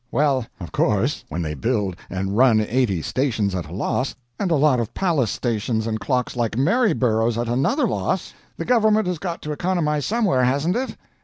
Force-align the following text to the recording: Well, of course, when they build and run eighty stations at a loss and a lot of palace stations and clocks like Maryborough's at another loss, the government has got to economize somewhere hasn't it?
Well, 0.09 0.47
of 0.59 0.71
course, 0.71 1.23
when 1.29 1.43
they 1.43 1.53
build 1.53 1.95
and 2.09 2.35
run 2.35 2.59
eighty 2.59 3.03
stations 3.03 3.53
at 3.53 3.67
a 3.67 3.71
loss 3.71 4.15
and 4.39 4.49
a 4.49 4.55
lot 4.55 4.79
of 4.79 4.95
palace 4.95 5.29
stations 5.29 5.85
and 5.85 5.99
clocks 5.99 6.35
like 6.35 6.57
Maryborough's 6.57 7.37
at 7.37 7.47
another 7.47 7.87
loss, 7.87 8.33
the 8.57 8.65
government 8.65 9.05
has 9.05 9.19
got 9.19 9.43
to 9.43 9.51
economize 9.51 10.07
somewhere 10.07 10.43
hasn't 10.43 10.75
it? 10.75 10.97